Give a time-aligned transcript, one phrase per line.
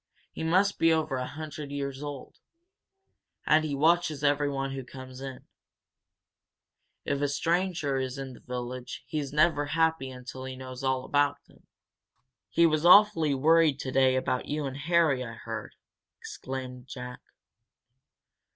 [0.31, 2.39] He must be over a hundred years old.
[3.45, 5.41] And he watches everyone who comes in.
[7.05, 11.37] If a stranger is in the village he's never happy until he knows all about
[11.47, 11.67] him.
[12.49, 15.75] He was awfully worried today about you and Harry, I heard,"
[16.19, 17.19] explained Jack.